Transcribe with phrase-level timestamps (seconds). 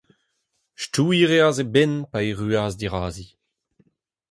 [0.81, 3.25] Stouiñ 'reas e benn pa erruas dirazi.